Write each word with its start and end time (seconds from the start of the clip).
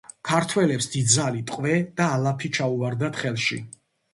ქართველებს 0.27 0.87
დიდძალი 0.93 1.43
ტყვე 1.51 1.75
და 2.01 2.09
ალაფი 2.15 2.53
ჩაუვარდათ 2.59 3.21
ხელში. 3.25 3.61